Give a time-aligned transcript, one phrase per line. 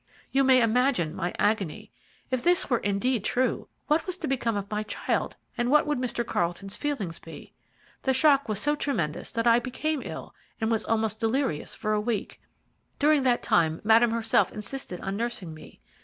[0.31, 1.91] "You may imagine my agony.
[2.31, 5.99] If this were indeed true, what was to become of my child, and what would
[5.99, 6.25] Mr.
[6.25, 7.53] Carlton's feelings be?
[8.01, 12.01] The shock was so tremendous that I became ill, and was almost delirious for a
[12.01, 12.41] week.
[12.97, 15.79] During that time Madame herself insisted on nursing me.